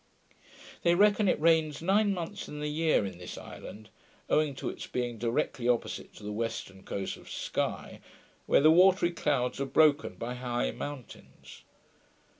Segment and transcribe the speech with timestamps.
[0.81, 3.91] They reckon it rains nine months in the year in this island,
[4.31, 7.99] owing to its being directly opposite to the western coast of Sky,
[8.47, 11.61] where the watery clouds are broken by high mountains.